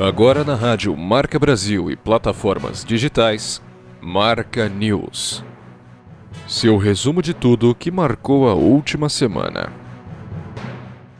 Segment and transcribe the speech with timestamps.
[0.00, 3.60] Agora na rádio Marca Brasil e plataformas digitais,
[4.00, 5.44] Marca News.
[6.46, 9.72] Seu resumo de tudo que marcou a última semana.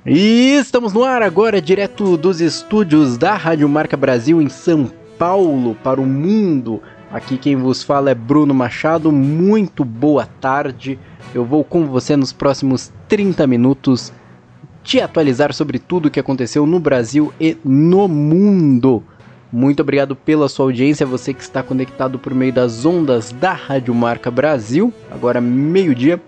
[0.07, 5.75] E estamos no ar agora, direto dos estúdios da Rádio Marca Brasil em São Paulo,
[5.83, 6.81] para o mundo.
[7.11, 9.11] Aqui quem vos fala é Bruno Machado.
[9.11, 10.99] Muito boa tarde.
[11.35, 14.13] Eu vou com você nos próximos 30 minutos
[14.85, 19.03] te atualizar sobre tudo o que aconteceu no Brasil e no mundo.
[19.51, 23.95] Muito obrigado pela sua audiência, você que está conectado por meio das ondas da Rádio
[23.95, 26.21] Marca Brasil, agora meio-dia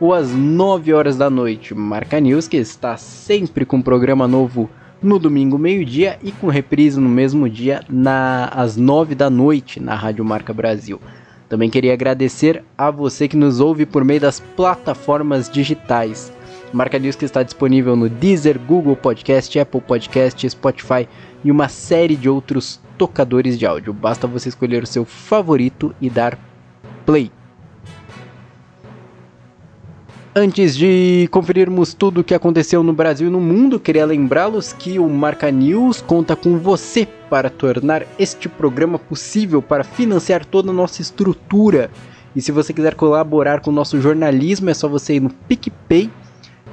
[0.00, 1.74] ou às 9 horas da noite.
[1.74, 4.70] Marca News, que está sempre com programa novo
[5.02, 9.94] no domingo, meio-dia, e com reprise no mesmo dia, na, às 9 da noite, na
[9.94, 11.00] Rádio Marca Brasil.
[11.48, 16.32] Também queria agradecer a você que nos ouve por meio das plataformas digitais.
[16.72, 21.06] Marca News que está disponível no Deezer, Google Podcast, Apple Podcast, Spotify
[21.44, 23.92] e uma série de outros tocadores de áudio.
[23.92, 26.38] Basta você escolher o seu favorito e dar
[27.04, 27.30] play.
[30.34, 34.98] Antes de conferirmos tudo o que aconteceu no Brasil e no mundo, queria lembrá-los que
[34.98, 40.72] o Marca News conta com você para tornar este programa possível, para financiar toda a
[40.72, 41.90] nossa estrutura.
[42.34, 46.10] E se você quiser colaborar com o nosso jornalismo, é só você ir no PicPay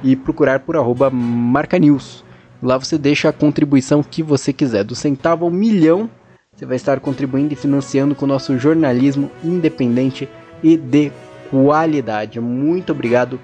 [0.02, 2.24] e procurar por arroba Marca News.
[2.62, 6.08] Lá você deixa a contribuição que você quiser, do centavo ao milhão,
[6.56, 10.30] você vai estar contribuindo e financiando com o nosso jornalismo independente
[10.62, 11.12] e de
[11.50, 12.40] qualidade.
[12.40, 13.38] Muito obrigado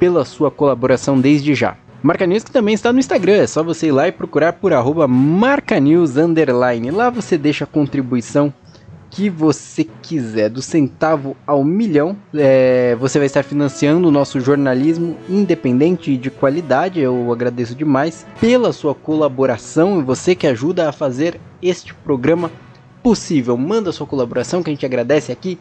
[0.00, 1.76] pela sua colaboração desde já.
[2.02, 4.72] Marca News que também está no Instagram, é só você ir lá e procurar por
[4.72, 6.90] arroba marcanews underline.
[6.90, 8.52] Lá você deixa a contribuição
[9.10, 12.16] que você quiser, do centavo ao milhão.
[12.32, 17.00] É, você vai estar financiando o nosso jornalismo independente e de qualidade.
[17.00, 22.50] Eu agradeço demais pela sua colaboração e você que ajuda a fazer este programa
[23.02, 23.56] possível.
[23.58, 25.58] Manda sua colaboração que a gente agradece aqui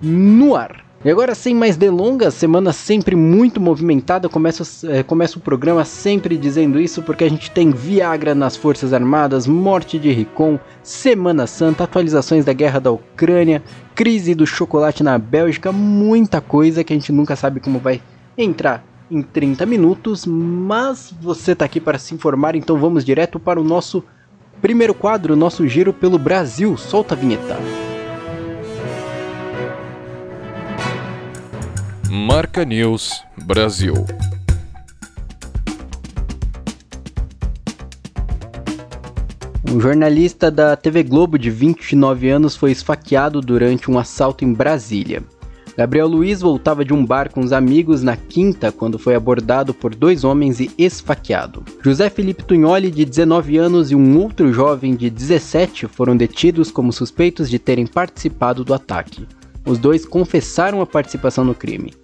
[0.00, 0.89] no ar.
[1.02, 4.28] E agora, sem mais delongas, semana sempre muito movimentada.
[4.28, 8.92] Começa, é, começa o programa sempre dizendo isso, porque a gente tem Viagra nas Forças
[8.92, 13.62] Armadas, morte de Ricon, Semana Santa, atualizações da guerra da Ucrânia,
[13.94, 18.02] crise do chocolate na Bélgica, muita coisa que a gente nunca sabe como vai
[18.36, 23.58] entrar em 30 minutos, mas você está aqui para se informar, então vamos direto para
[23.58, 24.04] o nosso
[24.60, 26.76] primeiro quadro, nosso giro pelo Brasil.
[26.76, 27.56] Solta a vinheta.
[32.12, 33.94] Marca News Brasil.
[39.72, 45.22] Um jornalista da TV Globo de 29 anos foi esfaqueado durante um assalto em Brasília.
[45.76, 49.94] Gabriel Luiz voltava de um bar com os amigos na quinta quando foi abordado por
[49.94, 51.62] dois homens e esfaqueado.
[51.80, 56.92] José Felipe Tunholi, de 19 anos, e um outro jovem de 17 foram detidos como
[56.92, 59.28] suspeitos de terem participado do ataque.
[59.64, 61.99] Os dois confessaram a participação no crime.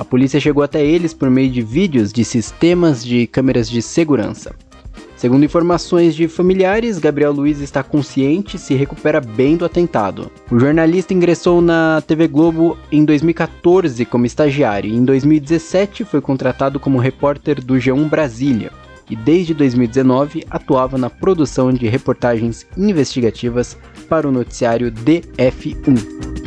[0.00, 4.54] A polícia chegou até eles por meio de vídeos de sistemas de câmeras de segurança.
[5.14, 10.30] Segundo informações de familiares, Gabriel Luiz está consciente e se recupera bem do atentado.
[10.50, 16.80] O jornalista ingressou na TV Globo em 2014 como estagiário e em 2017 foi contratado
[16.80, 18.72] como repórter do G1 Brasília
[19.10, 23.76] e desde 2019 atuava na produção de reportagens investigativas
[24.08, 26.39] para o noticiário DF1.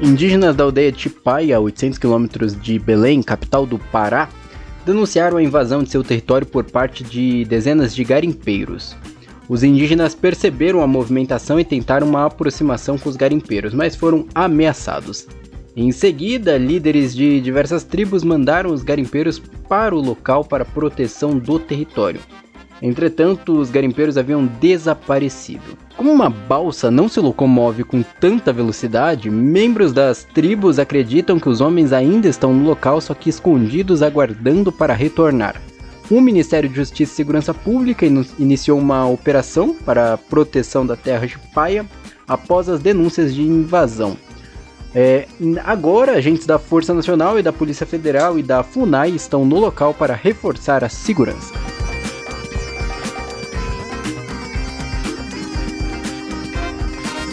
[0.00, 4.28] Indígenas da aldeia Tipai, a 800 quilômetros de Belém, capital do Pará,
[4.86, 8.96] denunciaram a invasão de seu território por parte de dezenas de garimpeiros.
[9.48, 15.26] Os indígenas perceberam a movimentação e tentaram uma aproximação com os garimpeiros, mas foram ameaçados.
[15.74, 21.58] Em seguida, líderes de diversas tribos mandaram os garimpeiros para o local para proteção do
[21.58, 22.20] território.
[22.80, 25.76] Entretanto, os garimpeiros haviam desaparecido.
[25.96, 31.60] Como uma balsa não se locomove com tanta velocidade, membros das tribos acreditam que os
[31.60, 35.60] homens ainda estão no local, só que escondidos aguardando para retornar.
[36.10, 38.06] O Ministério de Justiça e Segurança Pública
[38.38, 41.84] iniciou uma operação para a proteção da terra de Paia
[42.26, 44.16] após as denúncias de invasão.
[44.94, 45.26] É,
[45.64, 49.92] agora, agentes da Força Nacional e da Polícia Federal e da FUNAI estão no local
[49.92, 51.52] para reforçar a segurança.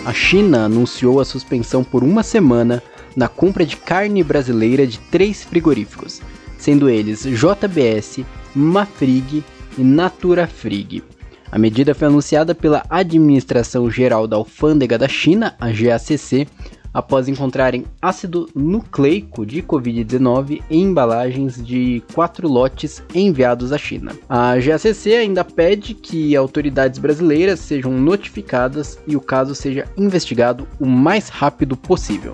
[0.06, 2.82] A China anunciou a suspensão por uma semana
[3.16, 6.22] na compra de carne brasileira de três frigoríficos,
[6.60, 8.24] sendo eles JBS,
[8.56, 9.44] Mafrig
[9.78, 11.04] e Natura Frig.
[11.52, 16.48] A medida foi anunciada pela Administração Geral da Alfândega da China, a GACC,
[16.96, 24.14] após encontrarem ácido nucleico de Covid-19 em embalagens de quatro lotes enviados à China.
[24.30, 30.86] A GACC ainda pede que autoridades brasileiras sejam notificadas e o caso seja investigado o
[30.86, 32.32] mais rápido possível.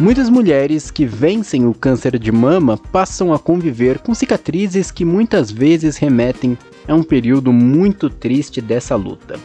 [0.00, 5.50] Muitas mulheres que vencem o câncer de mama passam a conviver com cicatrizes que muitas
[5.50, 6.56] vezes remetem
[6.90, 9.38] a um período muito triste dessa luta.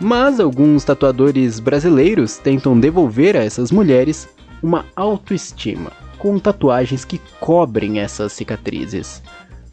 [0.00, 4.28] Mas alguns tatuadores brasileiros tentam devolver a essas mulheres
[4.62, 9.22] uma autoestima com tatuagens que cobrem essas cicatrizes.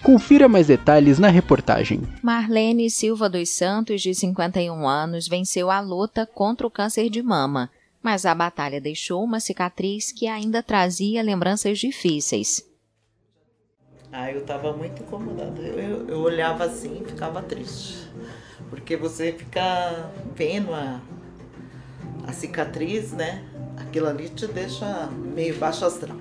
[0.01, 2.01] Confira mais detalhes na reportagem.
[2.23, 7.69] Marlene Silva dos Santos, de 51 anos, venceu a luta contra o câncer de mama
[8.01, 12.63] mas a batalha deixou uma cicatriz que ainda trazia lembranças difíceis.
[14.11, 15.61] Ah, eu estava muito incomodada.
[15.61, 18.09] Eu, eu, eu, olhava assim e ficava triste.
[18.69, 21.00] Porque você fica vendo a,
[22.27, 23.44] a cicatriz, né?
[23.77, 26.17] Aquilo ali te deixa meio baixo astral.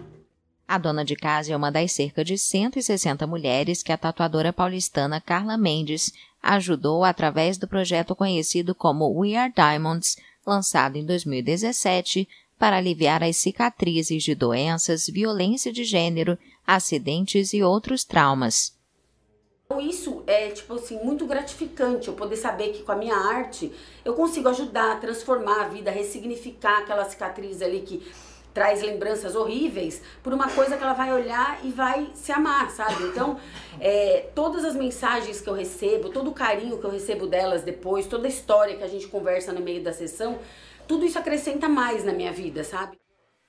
[0.67, 5.19] A dona de casa é uma das cerca de 160 mulheres que a tatuadora paulistana
[5.19, 6.12] Carla Mendes
[6.43, 12.29] ajudou através do projeto conhecido como We Are Diamonds, lançado em 2017
[12.59, 18.77] para aliviar as cicatrizes de doenças, violência de gênero, acidentes e outros traumas.
[19.81, 23.71] Isso é tipo assim muito gratificante eu poder saber que com a minha arte
[24.03, 28.03] eu consigo ajudar, transformar a vida, ressignificar aquela cicatriz ali que
[28.55, 33.05] traz lembranças horríveis por uma coisa que ela vai olhar e vai se amar, sabe?
[33.05, 33.39] Então,
[33.79, 38.07] é, todas as mensagens que eu recebo, todo o carinho que eu recebo delas depois,
[38.07, 40.39] toda a história que a gente conversa no meio da sessão,
[40.88, 42.99] tudo isso acrescenta mais na minha vida, sabe?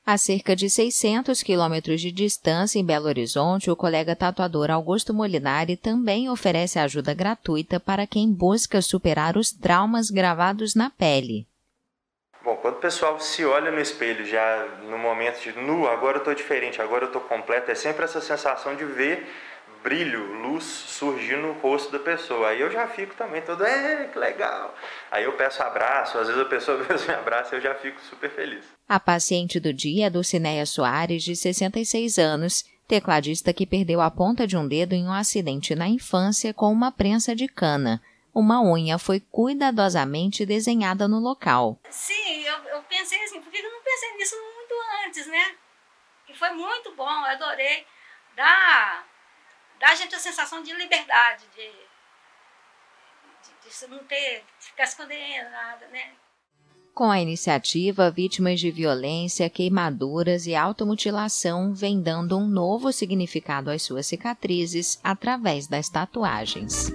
[0.05, 5.77] A cerca de 600 quilômetros de distância em Belo Horizonte, o colega tatuador Augusto Molinari
[5.77, 11.47] também oferece ajuda gratuita para quem busca superar os traumas gravados na pele.
[12.43, 16.19] Bom, quando o pessoal se olha no espelho já no momento de nu, agora eu
[16.19, 19.27] estou diferente, agora eu estou completo, é sempre essa sensação de ver
[19.83, 22.49] brilho, luz surgir no rosto da pessoa.
[22.49, 24.75] Aí eu já fico também todo, é, que legal.
[25.11, 27.99] Aí eu peço abraço, às vezes a pessoa mesmo me abraça e eu já fico
[28.01, 28.65] super feliz.
[28.87, 34.47] A paciente do dia é Dulcineia Soares, de 66 anos, tecladista que perdeu a ponta
[34.47, 38.01] de um dedo em um acidente na infância com uma prensa de cana
[38.33, 41.79] uma unha foi cuidadosamente desenhada no local.
[41.89, 44.75] Sim, eu, eu pensei assim, por que eu não pensei nisso muito
[45.05, 45.55] antes, né?
[46.29, 47.85] E foi muito bom, eu adorei.
[48.35, 49.03] Dá,
[49.79, 51.71] dá a gente a sensação de liberdade, de,
[53.43, 56.11] de, de não ter, ficar escondendo nada, né?
[56.93, 63.83] Com a iniciativa, vítimas de violência, queimaduras e automutilação vêm dando um novo significado às
[63.83, 66.91] suas cicatrizes através das tatuagens.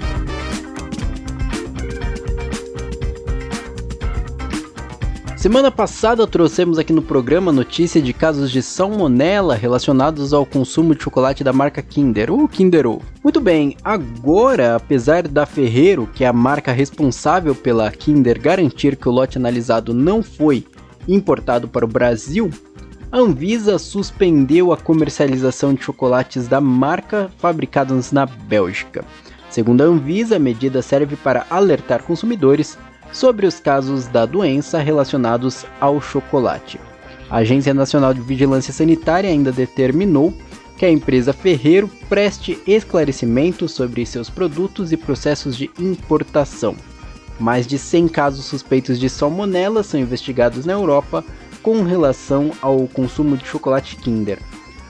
[5.45, 11.03] Semana passada trouxemos aqui no programa notícia de casos de salmonela relacionados ao consumo de
[11.03, 13.03] chocolate da marca Kinder, ou Kinder Ovo.
[13.23, 19.07] Muito bem, agora, apesar da Ferreiro, que é a marca responsável pela Kinder, garantir que
[19.07, 20.67] o lote analisado não foi
[21.07, 22.49] importado para o Brasil,
[23.13, 29.05] a Anvisa suspendeu a comercialização de chocolates da marca fabricados na Bélgica.
[29.51, 32.79] Segundo a Anvisa, a medida serve para alertar consumidores
[33.15, 36.81] sobre os casos da doença relacionados ao chocolate.
[37.31, 40.35] A Agência Nacional de Vigilância Sanitária ainda determinou
[40.77, 46.75] que a empresa Ferreiro preste esclarecimentos sobre seus produtos e processos de importação.
[47.39, 51.25] Mais de 100 casos suspeitos de salmonela são investigados na Europa
[51.63, 54.39] com relação ao consumo de chocolate Kinder.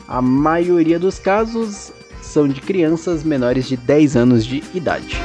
[0.08, 5.20] A maioria dos casos são de crianças menores de 10 anos de idade.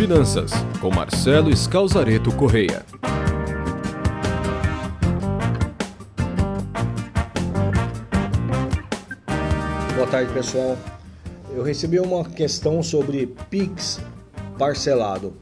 [0.00, 2.86] Finanças, com Marcelo Scalzareto Correia.
[9.94, 10.78] Boa tarde, pessoal.
[11.54, 14.00] Eu recebi uma questão sobre Pix
[14.58, 15.34] parcelado.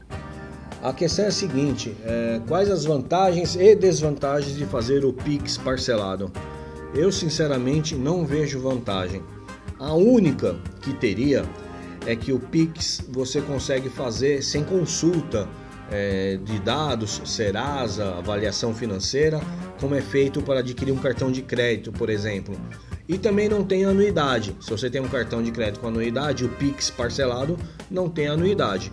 [0.83, 5.57] A questão é a seguinte: é, quais as vantagens e desvantagens de fazer o Pix
[5.57, 6.29] parcelado?
[6.93, 9.23] Eu sinceramente não vejo vantagem.
[9.79, 11.45] A única que teria
[12.05, 15.47] é que o Pix você consegue fazer sem consulta
[15.91, 19.39] é, de dados, Serasa, avaliação financeira,
[19.79, 22.55] como é feito para adquirir um cartão de crédito, por exemplo.
[23.07, 24.55] E também não tem anuidade.
[24.61, 27.57] Se você tem um cartão de crédito com anuidade, o Pix parcelado
[27.89, 28.91] não tem anuidade.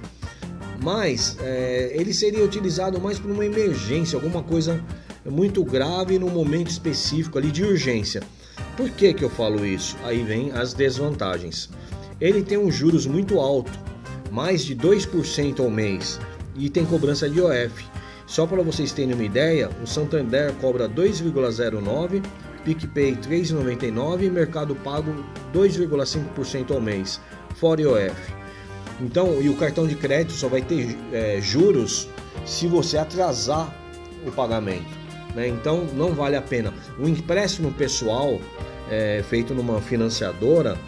[0.82, 4.82] Mas é, ele seria utilizado mais para uma emergência, alguma coisa
[5.24, 8.22] muito grave no momento específico ali de urgência.
[8.76, 9.96] Por que, que eu falo isso?
[10.04, 11.68] Aí vem as desvantagens.
[12.20, 13.72] Ele tem um juros muito alto,
[14.30, 16.18] mais de 2% ao mês,
[16.54, 17.84] e tem cobrança de OF.
[18.26, 22.22] Só para vocês terem uma ideia, o Santander cobra 2,09,
[22.64, 25.14] PicPay 3,99 e Mercado Pago
[25.54, 27.20] 2,5% ao mês,
[27.54, 28.34] fora IOF.
[29.00, 32.08] Então, e o cartão de crédito só vai ter é, juros
[32.44, 33.72] se você atrasar
[34.26, 34.88] o pagamento.
[35.34, 35.48] Né?
[35.48, 36.72] Então, não vale a pena.
[36.98, 38.40] O empréstimo pessoal
[38.90, 40.78] é, feito numa financiadora,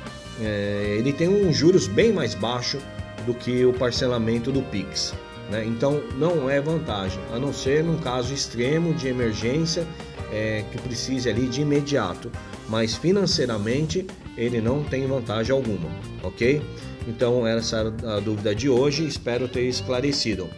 [0.41, 2.79] é, ele tem um juros bem mais baixo
[3.27, 5.15] do que o parcelamento do Pix.
[5.51, 5.65] Né?
[5.67, 9.87] Então não é vantagem, a não ser num caso extremo de emergência
[10.33, 12.31] é, que precise ali de imediato,
[12.69, 15.89] mas financeiramente ele não tem vantagem alguma,
[16.23, 16.63] ok?
[17.07, 20.49] Então essa era a dúvida de hoje, espero ter esclarecido.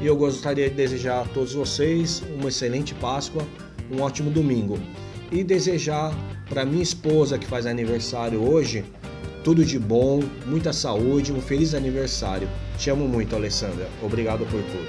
[0.00, 3.42] E eu gostaria de desejar a todos vocês uma excelente Páscoa,
[3.90, 4.78] um ótimo domingo
[5.32, 6.14] e desejar
[6.48, 8.84] para minha esposa que faz aniversário hoje
[9.46, 12.48] tudo de bom, muita saúde, um feliz aniversário.
[12.76, 13.88] Te amo muito, Alessandra.
[14.02, 14.88] Obrigado por tudo.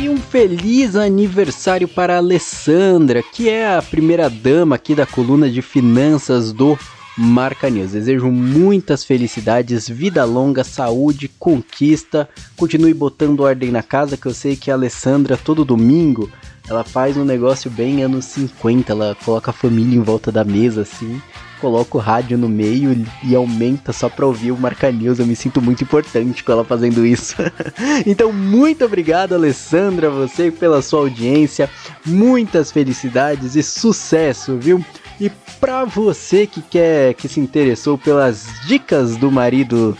[0.00, 5.50] E um feliz aniversário para a Alessandra, que é a primeira dama aqui da coluna
[5.50, 6.78] de finanças do
[7.18, 7.90] Marca News.
[7.90, 12.28] Desejo muitas felicidades, vida longa, saúde, conquista.
[12.56, 16.30] Continue botando ordem na casa, que eu sei que a Alessandra todo domingo
[16.68, 18.92] ela faz um negócio bem anos 50.
[18.92, 21.20] Ela coloca a família em volta da mesa assim,
[21.60, 25.18] coloca o rádio no meio e aumenta só pra ouvir o Marca News.
[25.18, 27.36] Eu me sinto muito importante com ela fazendo isso.
[28.06, 31.70] então, muito obrigado, Alessandra, você pela sua audiência.
[32.04, 34.84] Muitas felicidades e sucesso, viu?
[35.20, 39.96] E para você que quer que se interessou pelas dicas do marido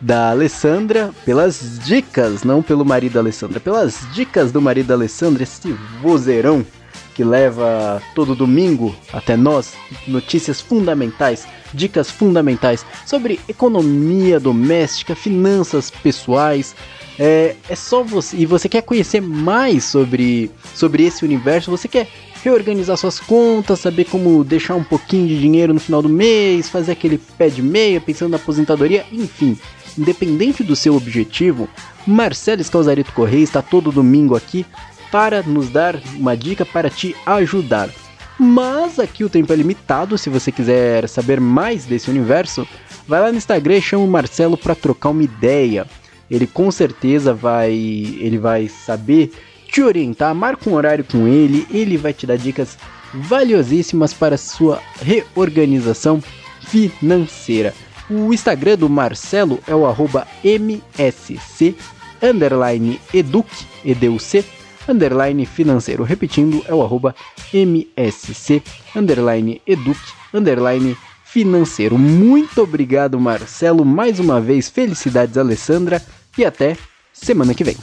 [0.00, 5.44] da Alessandra, pelas dicas, não pelo marido da Alessandra, pelas dicas do marido da Alessandra,
[5.44, 6.66] esse vozeirão
[7.14, 9.72] que leva todo domingo até nós
[10.06, 16.76] notícias fundamentais, dicas fundamentais sobre economia doméstica, finanças pessoais.
[17.18, 18.36] É, é só você.
[18.36, 22.06] E você quer conhecer mais sobre, sobre esse universo, você quer
[22.46, 26.92] reorganizar suas contas, saber como deixar um pouquinho de dinheiro no final do mês, fazer
[26.92, 29.58] aquele pé de meia pensando na aposentadoria, enfim.
[29.98, 31.68] Independente do seu objetivo,
[32.06, 34.64] Marcelo Escalzarito Correia está todo domingo aqui
[35.10, 37.90] para nos dar uma dica para te ajudar.
[38.38, 42.68] Mas aqui o tempo é limitado, se você quiser saber mais desse universo,
[43.08, 45.84] vai lá no Instagram e chama o Marcelo para trocar uma ideia.
[46.30, 49.32] Ele com certeza vai, ele vai saber
[49.76, 52.78] te orientar, marca um horário com ele, ele vai te dar dicas
[53.12, 56.22] valiosíssimas para sua reorganização
[56.62, 57.74] financeira.
[58.08, 61.74] O Instagram do Marcelo é o arroba MSC
[62.22, 63.50] underline educ,
[63.84, 64.46] educ,
[64.88, 66.04] underline financeiro.
[66.04, 67.14] Repetindo, é o arroba
[67.52, 68.62] MSC
[68.94, 70.00] underline educ,
[70.32, 71.98] underline financeiro.
[71.98, 73.84] Muito obrigado, Marcelo.
[73.84, 76.02] Mais uma vez, felicidades, Alessandra,
[76.38, 76.78] e até
[77.12, 77.76] semana que vem.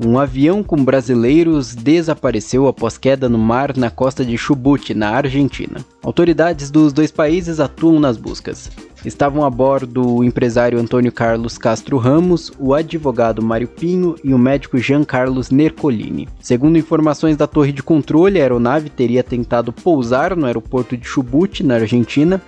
[0.00, 5.84] Um avião com brasileiros desapareceu após queda no mar na costa de Chubut, na Argentina.
[6.04, 8.70] Autoridades dos dois países atuam nas buscas.
[9.04, 14.38] Estavam a bordo o empresário Antônio Carlos Castro Ramos, o advogado Mário Pinho e o
[14.38, 16.28] médico Jean Carlos Nercolini.
[16.40, 21.64] Segundo informações da torre de controle, a aeronave teria tentado pousar no aeroporto de Chubut,
[21.64, 22.40] na Argentina.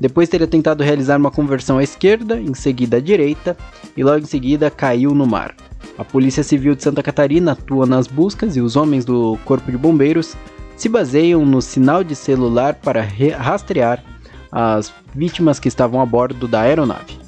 [0.00, 3.54] Depois teria tentado realizar uma conversão à esquerda, em seguida à direita,
[3.94, 5.54] e logo em seguida caiu no mar.
[5.96, 9.78] A Polícia Civil de Santa Catarina atua nas buscas e os homens do Corpo de
[9.78, 10.36] Bombeiros
[10.76, 13.02] se baseiam no sinal de celular para
[13.38, 14.02] rastrear
[14.50, 17.24] as vítimas que estavam a bordo da aeronave.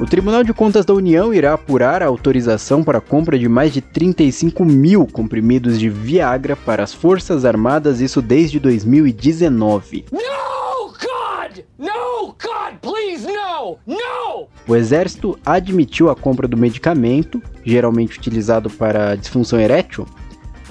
[0.00, 3.70] O Tribunal de Contas da União irá apurar a autorização para a compra de mais
[3.70, 10.06] de 35 mil comprimidos de Viagra para as Forças Armadas, isso desde 2019.
[10.10, 10.18] No,
[11.50, 11.64] God!
[11.78, 13.78] No, God, please, no!
[13.86, 14.48] No!
[14.66, 20.06] O Exército admitiu a compra do medicamento, geralmente utilizado para disfunção erétil,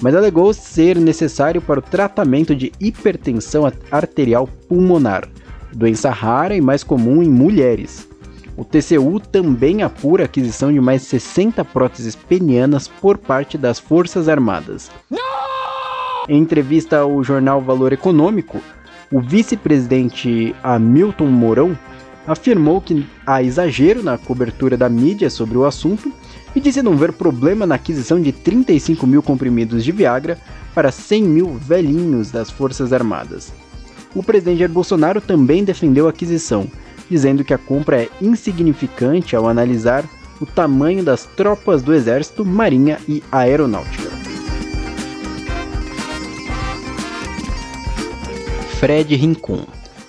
[0.01, 5.27] mas alegou ser necessário para o tratamento de hipertensão arterial pulmonar,
[5.73, 8.07] doença rara e mais comum em mulheres.
[8.55, 14.27] O TCU também apura a aquisição de mais 60 próteses penianas por parte das Forças
[14.27, 14.91] Armadas.
[15.09, 15.19] Não!
[16.27, 18.61] Em entrevista ao jornal Valor Econômico,
[19.11, 21.77] O vice-presidente Hamilton Mourão
[22.27, 26.13] afirmou que há exagero na cobertura da mídia sobre o assunto
[26.55, 30.37] e disse não ver problema na aquisição de 35 mil comprimidos de Viagra
[30.75, 33.51] para 100 mil velhinhos das Forças Armadas.
[34.13, 36.67] O presidente Jair Bolsonaro também defendeu a aquisição,
[37.09, 40.05] dizendo que a compra é insignificante ao analisar
[40.39, 44.18] o tamanho das tropas do Exército, Marinha e Aeronáutica.
[48.79, 49.65] Fred Rincon,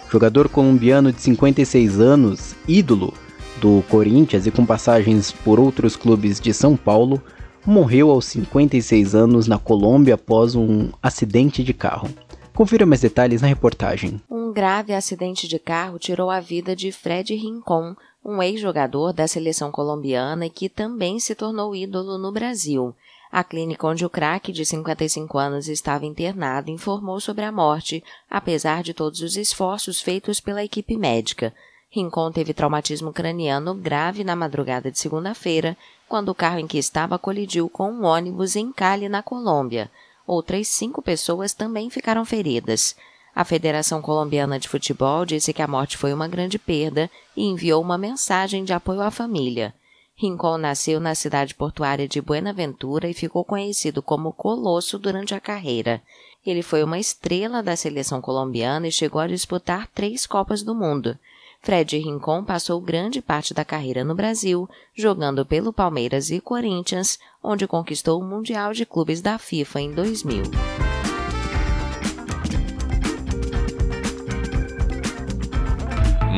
[0.08, 3.12] jogador colombiano de 56 anos, ídolo
[3.60, 7.20] do Corinthians e com passagens por outros clubes de São Paulo,
[7.66, 12.10] morreu aos 56 anos na Colômbia após um acidente de carro.
[12.54, 14.20] Confira mais detalhes na reportagem.
[14.30, 19.72] Um grave acidente de carro tirou a vida de Fred Rincon, um ex-jogador da seleção
[19.72, 22.94] colombiana e que também se tornou ídolo no Brasil.
[23.32, 28.82] A clínica onde o craque de 55 anos estava internado informou sobre a morte, apesar
[28.82, 31.54] de todos os esforços feitos pela equipe médica.
[31.88, 35.76] Rincon teve traumatismo craniano grave na madrugada de segunda-feira,
[36.08, 39.90] quando o carro em que estava colidiu com um ônibus em Cali, na Colômbia.
[40.26, 42.96] Outras cinco pessoas também ficaram feridas.
[43.34, 47.80] A Federação Colombiana de Futebol disse que a morte foi uma grande perda e enviou
[47.80, 49.72] uma mensagem de apoio à família.
[50.20, 56.02] Rincon nasceu na cidade portuária de Buenaventura e ficou conhecido como Colosso durante a carreira.
[56.44, 61.18] Ele foi uma estrela da seleção colombiana e chegou a disputar três Copas do Mundo.
[61.62, 67.66] Fred Rincon passou grande parte da carreira no Brasil, jogando pelo Palmeiras e Corinthians, onde
[67.66, 70.42] conquistou o Mundial de Clubes da FIFA em 2000.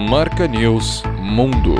[0.08, 1.74] Marca News Mundo.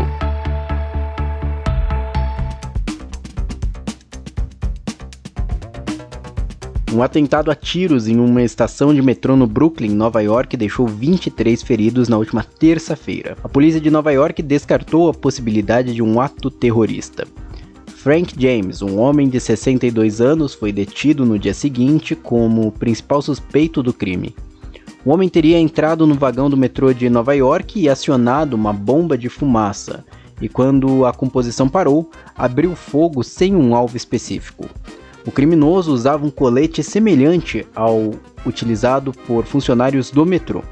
[6.93, 11.63] Um atentado a tiros em uma estação de metrô no Brooklyn, Nova York, deixou 23
[11.63, 13.35] feridos na última terça-feira.
[13.43, 17.27] A polícia de Nova York descartou a possibilidade de um ato terrorista.
[17.87, 23.83] Frank James, um homem de 62 anos, foi detido no dia seguinte como principal suspeito
[23.83, 24.35] do crime.
[25.03, 29.17] O homem teria entrado no vagão do metrô de Nova York e acionado uma bomba
[29.17, 30.05] de fumaça,
[30.43, 34.69] e quando a composição parou, abriu fogo sem um alvo específico.
[35.27, 38.13] O criminoso usava um colete semelhante ao
[38.45, 40.63] utilizado por funcionários do metrô.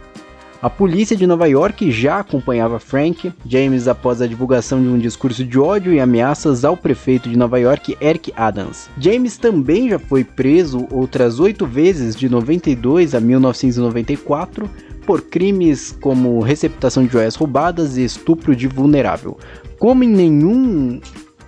[0.63, 5.43] A polícia de Nova York já acompanhava Frank James após a divulgação de um discurso
[5.43, 8.91] de ódio e ameaças ao prefeito de Nova York, Eric Adams.
[8.99, 14.69] James também já foi preso outras oito vezes de 92 a 1994
[15.07, 19.39] por crimes como receptação de joias roubadas e estupro de vulnerável.
[19.79, 21.01] Como em nenhum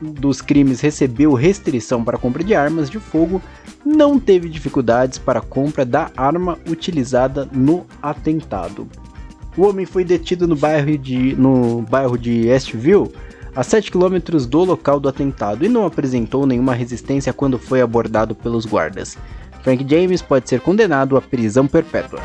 [0.03, 3.41] dos crimes recebeu restrição para compra de armas de fogo,
[3.85, 8.89] não teve dificuldades para a compra da arma utilizada no atentado.
[9.57, 13.13] O homem foi detido no bairro de, no bairro de Estville,
[13.55, 18.35] a 7 km do local do atentado, e não apresentou nenhuma resistência quando foi abordado
[18.35, 19.19] pelos guardas.
[19.63, 22.21] Frank James pode ser condenado à prisão perpétua.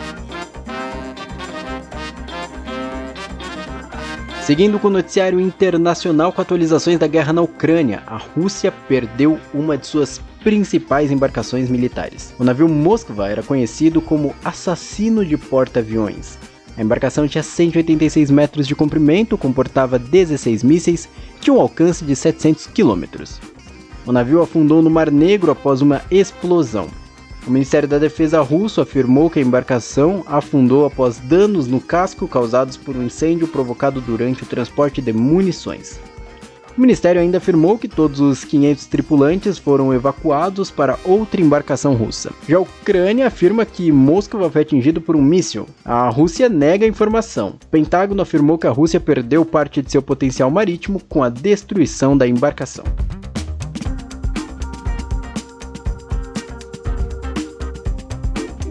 [4.48, 9.78] Seguindo com o noticiário internacional com atualizações da guerra na Ucrânia, a Rússia perdeu uma
[9.78, 12.34] de suas principais embarcações militares.
[12.40, 16.38] O navio Moskva era conhecido como assassino de porta-aviões.
[16.78, 21.10] A embarcação tinha 186 metros de comprimento, comportava 16 mísseis
[21.42, 23.42] tinha um alcance de 700 quilômetros.
[24.06, 26.88] O navio afundou no Mar Negro após uma explosão.
[27.48, 32.76] O Ministério da Defesa russo afirmou que a embarcação afundou após danos no casco causados
[32.76, 35.98] por um incêndio provocado durante o transporte de munições.
[36.78, 42.32] O Ministério ainda afirmou que todos os 500 tripulantes foram evacuados para outra embarcação russa.
[42.48, 45.66] Já a Ucrânia afirma que Moscou foi atingido por um míssil.
[45.86, 47.56] A Rússia nega a informação.
[47.64, 52.16] O Pentágono afirmou que a Rússia perdeu parte de seu potencial marítimo com a destruição
[52.18, 52.84] da embarcação.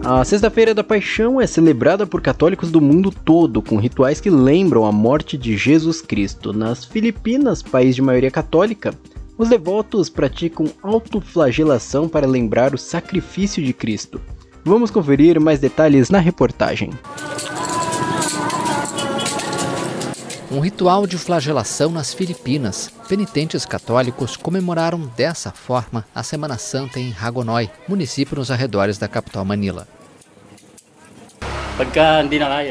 [0.09, 4.85] A Sexta-feira da Paixão é celebrada por católicos do mundo todo, com rituais que lembram
[4.85, 6.53] a morte de Jesus Cristo.
[6.53, 8.93] Nas Filipinas, país de maioria católica,
[9.37, 14.21] os devotos praticam autoflagelação para lembrar o sacrifício de Cristo.
[14.63, 16.91] Vamos conferir mais detalhes na reportagem.
[20.49, 22.89] Um ritual de flagelação nas Filipinas.
[23.09, 29.43] Penitentes católicos comemoraram dessa forma a Semana Santa em Hagonoy, município nos arredores da capital
[29.43, 29.85] Manila.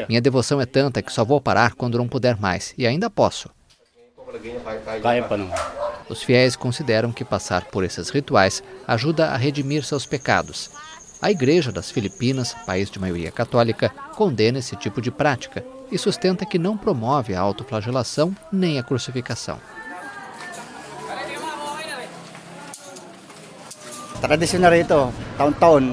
[0.09, 3.49] Minha devoção é tanta que só vou parar quando não puder mais, e ainda posso.
[6.09, 10.71] Os fiéis consideram que passar por esses rituais ajuda a redimir seus pecados.
[11.23, 16.45] A Igreja das Filipinas, país de maioria católica, condena esse tipo de prática e sustenta
[16.45, 19.61] que não promove a autoflagelação nem a crucificação.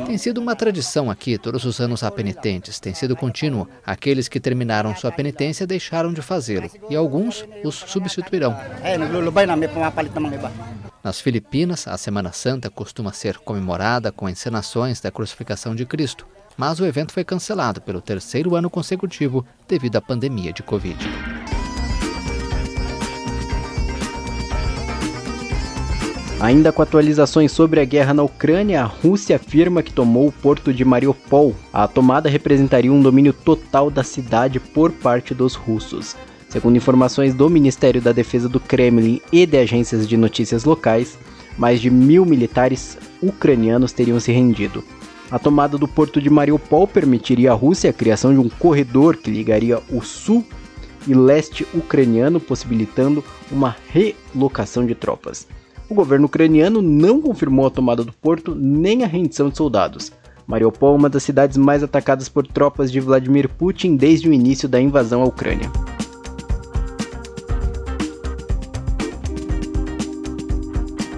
[0.05, 3.67] Tem sido uma tradição aqui, todos os anos há penitentes, tem sido contínuo.
[3.85, 8.55] Aqueles que terminaram sua penitência deixaram de fazê-lo e alguns os substituirão.
[11.03, 16.79] Nas Filipinas, a Semana Santa costuma ser comemorada com encenações da crucificação de Cristo, mas
[16.79, 20.97] o evento foi cancelado pelo terceiro ano consecutivo devido à pandemia de Covid.
[26.43, 30.73] Ainda com atualizações sobre a guerra na Ucrânia, a Rússia afirma que tomou o porto
[30.73, 31.55] de Mariupol.
[31.71, 36.17] A tomada representaria um domínio total da cidade por parte dos russos.
[36.49, 41.17] Segundo informações do Ministério da Defesa do Kremlin e de agências de notícias locais,
[41.57, 44.83] mais de mil militares ucranianos teriam se rendido.
[45.31, 49.31] A tomada do porto de Mariupol permitiria à Rússia a criação de um corredor que
[49.31, 50.45] ligaria o sul
[51.07, 55.47] e leste ucraniano, possibilitando uma relocação de tropas.
[55.89, 60.11] O governo ucraniano não confirmou a tomada do porto nem a rendição de soldados.
[60.47, 64.67] Mariupol é uma das cidades mais atacadas por tropas de Vladimir Putin desde o início
[64.67, 65.69] da invasão à Ucrânia.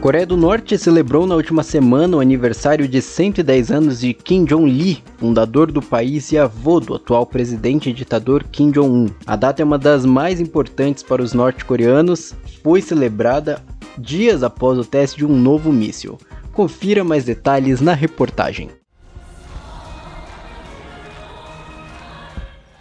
[0.05, 4.99] Coreia do Norte celebrou na última semana o aniversário de 110 anos de Kim Jong-il,
[5.17, 9.07] fundador do país e avô do atual presidente e ditador Kim Jong-un.
[9.25, 13.63] A data é uma das mais importantes para os norte-coreanos, foi celebrada
[13.97, 16.17] dias após o teste de um novo míssil.
[16.53, 18.69] Confira mais detalhes na reportagem.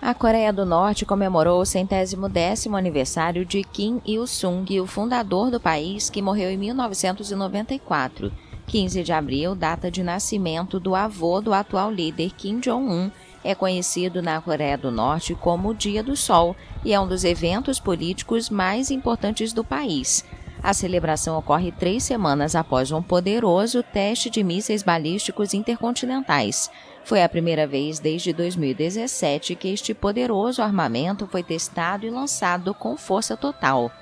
[0.01, 5.59] A Coreia do Norte comemorou o centésimo décimo aniversário de Kim Il-sung, o fundador do
[5.59, 8.31] país, que morreu em 1994.
[8.67, 13.11] 15 de abril, data de nascimento do avô do atual líder Kim Jong-un,
[13.43, 17.25] é conhecido na Coreia do Norte como o Dia do Sol e é um dos
[17.25, 20.25] eventos políticos mais importantes do país.
[20.65, 26.71] A celebração ocorre três semanas após um poderoso teste de mísseis balísticos intercontinentais.
[27.05, 32.97] Foi a primeira vez desde 2017 que este poderoso armamento foi testado e lançado com
[32.97, 33.93] força total.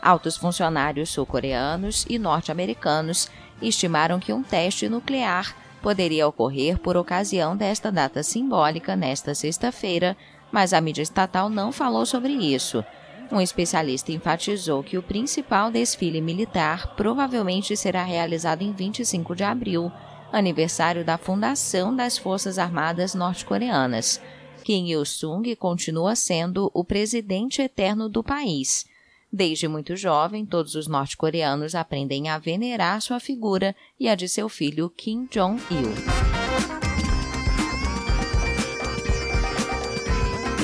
[0.00, 3.28] Altos funcionários sul-coreanos e norte-americanos
[3.60, 10.16] estimaram que um teste nuclear poderia ocorrer por ocasião desta data simbólica nesta sexta-feira,
[10.52, 12.84] mas a mídia estatal não falou sobre isso.
[13.32, 19.90] Um especialista enfatizou que o principal desfile militar provavelmente será realizado em 25 de abril,
[20.30, 24.20] aniversário da fundação das Forças Armadas norte-coreanas.
[24.62, 28.84] Kim Il-sung continua sendo o presidente eterno do país.
[29.32, 34.46] Desde muito jovem, todos os norte-coreanos aprendem a venerar sua figura e a de seu
[34.46, 36.41] filho Kim Jong-il.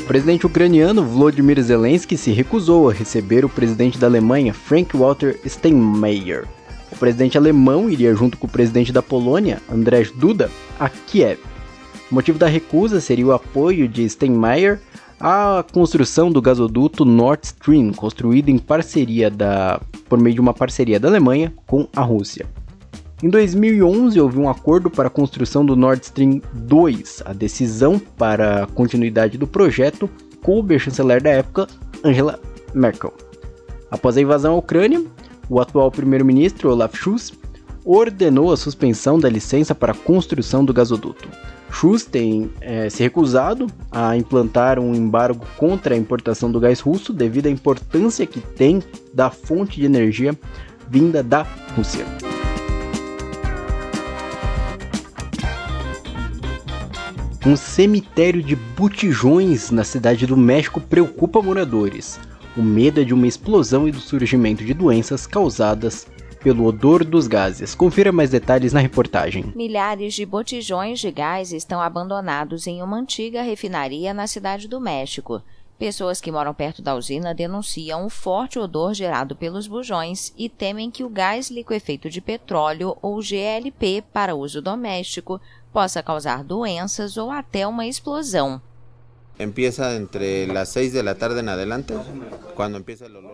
[0.08, 6.46] Presidente ucraniano Volodymyr Zelensky se recusou a receber o presidente da Alemanha Frank-Walter Steinmeier.
[6.90, 11.38] O presidente alemão iria junto com o presidente da Polônia, Andrzej Duda, a Kiev.
[12.10, 14.80] O motivo da recusa seria o apoio de Steinmeier
[15.20, 20.98] à construção do gasoduto Nord Stream, construído em parceria da, por meio de uma parceria
[20.98, 22.46] da Alemanha com a Rússia.
[23.20, 27.22] Em 2011, houve um acordo para a construção do Nord Stream 2.
[27.24, 30.08] A decisão para a continuidade do projeto
[30.40, 31.66] coube a chanceler da época,
[32.04, 32.38] Angela
[32.72, 33.12] Merkel.
[33.90, 35.04] Após a invasão à Ucrânia,
[35.50, 37.32] o atual primeiro-ministro Olaf Scholz
[37.84, 41.28] ordenou a suspensão da licença para a construção do gasoduto.
[41.72, 47.12] Scholz tem é, se recusado a implantar um embargo contra a importação do gás russo
[47.12, 48.80] devido à importância que tem
[49.12, 50.38] da fonte de energia
[50.88, 52.06] vinda da Rússia.
[57.48, 62.20] Um cemitério de botijões na cidade do México preocupa moradores.
[62.54, 66.06] O medo é de uma explosão e do surgimento de doenças causadas
[66.42, 67.74] pelo odor dos gases.
[67.74, 69.50] Confira mais detalhes na reportagem.
[69.56, 75.42] Milhares de botijões de gás estão abandonados em uma antiga refinaria na cidade do México.
[75.78, 80.90] Pessoas que moram perto da usina denunciam o forte odor gerado pelos bujões e temem
[80.90, 85.40] que o gás liquefeito de petróleo ou GLP para uso doméstico
[85.72, 88.60] possa causar doenças ou até uma explosão.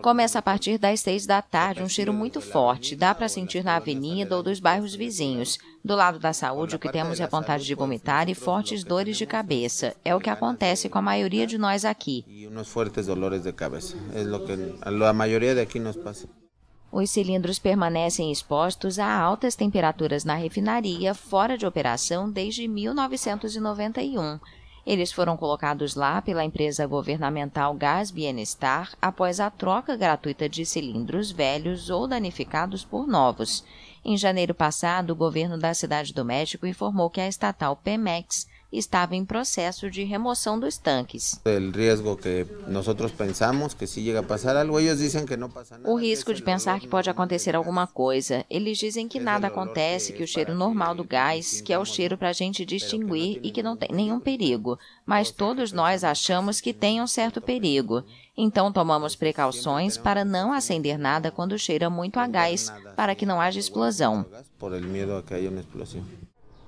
[0.03, 2.95] Começa a partir das 6 da tarde, um cheiro muito forte.
[2.95, 5.57] Dá para sentir na avenida ou dos bairros vizinhos.
[5.83, 9.25] Do lado da saúde, o que temos é vontade de vomitar e fortes dores de
[9.25, 9.95] cabeça.
[10.05, 12.23] É o que acontece com a maioria de nós aqui.
[16.97, 24.39] Os cilindros permanecem expostos a altas temperaturas na refinaria, fora de operação desde 1991
[24.85, 31.31] eles foram colocados lá pela empresa governamental Gás Bienestar após a troca gratuita de cilindros
[31.31, 33.65] velhos ou danificados por novos.
[34.03, 38.47] Em janeiro passado, o governo da Cidade do México informou que a estatal Pemex
[38.77, 41.39] estava em processo de remoção dos tanques.
[45.83, 48.45] O risco de pensar que pode acontecer alguma coisa.
[48.49, 52.17] Eles dizem que nada acontece, que o cheiro normal do gás, que é o cheiro
[52.17, 54.77] para a gente distinguir e que não tem nenhum perigo.
[55.05, 58.03] Mas todos nós achamos que tem um certo perigo.
[58.37, 63.39] Então tomamos precauções para não acender nada quando cheira muito a gás, para que não
[63.39, 64.25] haja explosão.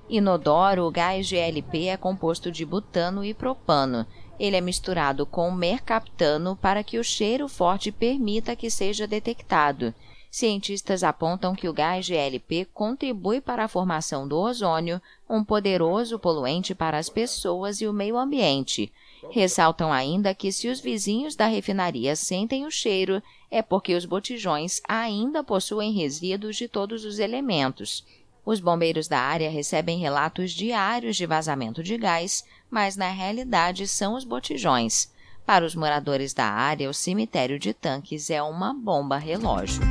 [0.09, 4.05] Inodoro, o gás GLP é composto de butano e propano.
[4.39, 9.93] Ele é misturado com mercaptano para que o cheiro forte permita que seja detectado.
[10.29, 16.75] Cientistas apontam que o gás GLP contribui para a formação do ozônio, um poderoso poluente
[16.75, 18.91] para as pessoas e o meio ambiente.
[19.31, 24.81] Ressaltam ainda que se os vizinhos da refinaria sentem o cheiro, é porque os botijões
[24.87, 28.05] ainda possuem resíduos de todos os elementos.
[28.47, 34.15] Os bombeiros da área recebem relatos diários de vazamento de gás, mas na realidade são
[34.15, 35.11] os botijões.
[35.45, 39.81] Para os moradores da área, o cemitério de tanques é uma bomba relógio.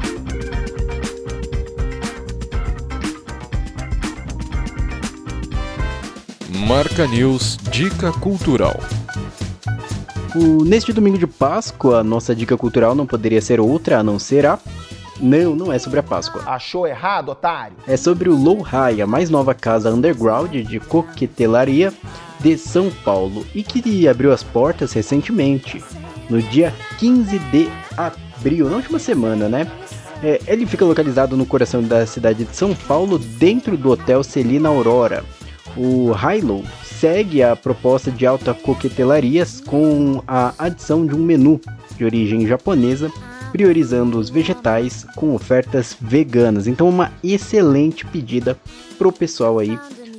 [6.66, 8.80] Marca News Dica Cultural.
[10.34, 14.46] O, neste domingo de Páscoa, nossa dica cultural não poderia ser outra a não ser
[14.46, 14.58] a
[15.20, 16.42] não, não é sobre a Páscoa.
[16.46, 17.76] Achou errado, otário?
[17.86, 21.92] É sobre o Low High, a mais nova casa underground de coquetelaria
[22.40, 25.82] de São Paulo e que abriu as portas recentemente,
[26.28, 29.70] no dia 15 de abril, na última semana, né?
[30.22, 34.68] É, ele fica localizado no coração da cidade de São Paulo, dentro do Hotel Celina
[34.68, 35.24] Aurora.
[35.76, 41.60] O Hilo segue a proposta de alta coquetelarias com a adição de um menu
[41.96, 43.12] de origem japonesa
[43.52, 46.66] priorizando os vegetais com ofertas veganas.
[46.66, 48.58] Então, uma excelente pedida
[48.98, 49.78] pro pessoal aí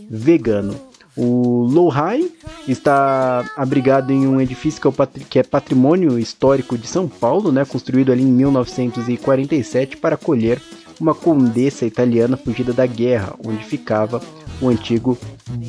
[0.10, 0.76] vegano.
[1.20, 2.30] O High
[2.68, 4.80] está abrigado em um edifício
[5.28, 10.62] que é, patrimônio histórico de São Paulo, né, construído ali em 1947 para acolher
[11.00, 14.22] uma condessa italiana fugida da guerra, onde ficava
[14.62, 15.18] o antigo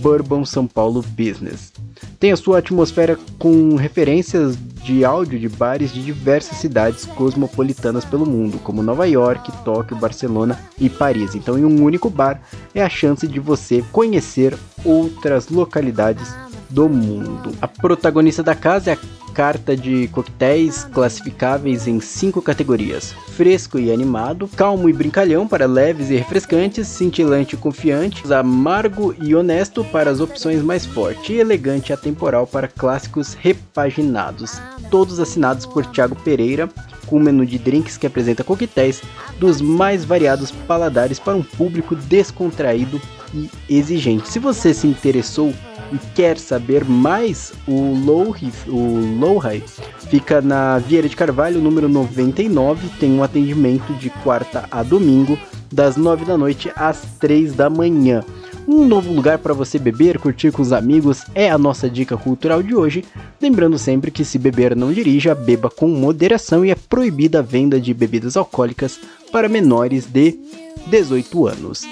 [0.00, 1.72] Bourbon São Paulo Business.
[2.18, 8.26] Tem a sua atmosfera com referências de áudio de bares de diversas cidades cosmopolitanas pelo
[8.26, 11.34] mundo, como Nova York, Tóquio, Barcelona e Paris.
[11.34, 12.40] Então, em um único bar
[12.74, 16.32] é a chance de você conhecer outras localidades
[16.68, 17.52] do mundo.
[17.60, 23.92] A protagonista da casa é a carta de coquetéis classificáveis em cinco categorias: fresco e
[23.92, 30.10] animado, calmo e brincalhão para leves e refrescantes, cintilante e confiante, amargo e honesto para
[30.10, 34.60] as opções mais fortes, e elegante e atemporal para clássicos repaginados.
[34.90, 36.68] Todos assinados por Thiago Pereira,
[37.06, 39.02] com um menu de drinks que apresenta coquetéis
[39.38, 43.00] dos mais variados paladares para um público descontraído
[43.34, 44.28] e exigente.
[44.28, 45.52] Se você se interessou
[45.92, 48.34] e quer saber mais, o Low,
[48.66, 49.62] o Low High
[50.10, 52.88] fica na Vieira de Carvalho, número 99.
[52.98, 55.38] Tem um atendimento de quarta a domingo,
[55.72, 58.22] das 9 da noite às 3 da manhã.
[58.66, 62.62] Um novo lugar para você beber, curtir com os amigos é a nossa dica cultural
[62.62, 63.02] de hoje.
[63.40, 67.80] Lembrando sempre que se beber não dirija, beba com moderação e é proibida a venda
[67.80, 69.00] de bebidas alcoólicas
[69.32, 70.38] para menores de
[70.86, 71.82] 18 anos.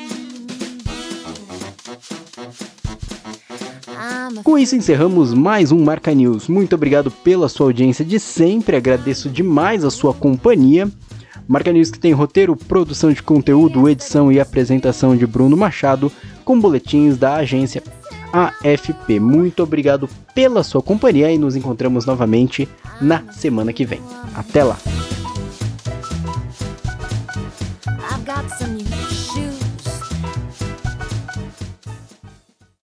[4.43, 6.49] Com isso encerramos mais um Marca News.
[6.49, 10.89] Muito obrigado pela sua audiência de sempre, agradeço demais a sua companhia.
[11.47, 16.11] Marca News que tem roteiro, produção de conteúdo, edição e apresentação de Bruno Machado,
[16.45, 17.83] com boletins da agência
[18.33, 19.21] AFP.
[19.21, 22.69] Muito obrigado pela sua companhia e nos encontramos novamente
[23.01, 24.01] na semana que vem.
[24.35, 24.77] Até lá!